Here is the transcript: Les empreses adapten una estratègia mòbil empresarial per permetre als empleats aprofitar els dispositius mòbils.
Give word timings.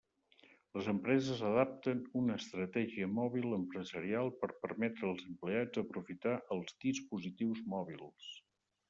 Les 0.77 0.87
empreses 0.91 1.41
adapten 1.49 1.99
una 2.21 2.37
estratègia 2.41 3.09
mòbil 3.17 3.53
empresarial 3.57 4.31
per 4.45 4.49
permetre 4.63 5.07
als 5.11 5.21
empleats 5.33 5.83
aprofitar 5.83 6.35
els 6.57 6.75
dispositius 6.87 7.63
mòbils. 7.77 8.33